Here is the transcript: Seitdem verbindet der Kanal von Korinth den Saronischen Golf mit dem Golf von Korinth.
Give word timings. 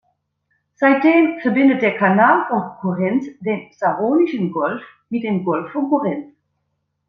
Seitdem 0.77 1.39
verbindet 1.43 1.83
der 1.83 1.95
Kanal 1.95 2.47
von 2.49 2.63
Korinth 2.81 3.23
den 3.41 3.67
Saronischen 3.71 4.51
Golf 4.51 4.81
mit 5.09 5.21
dem 5.23 5.43
Golf 5.45 5.71
von 5.73 5.89
Korinth. 5.89 6.33